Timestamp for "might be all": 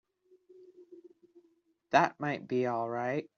2.19-2.89